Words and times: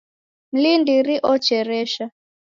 Mlindiri 0.53 1.15
ocheresha 1.31 2.05